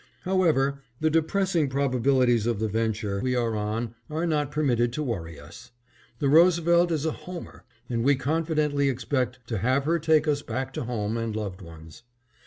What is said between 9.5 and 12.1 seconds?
have her take us back to home and loved ones.